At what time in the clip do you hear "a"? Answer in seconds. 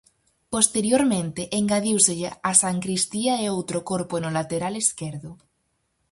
2.49-2.51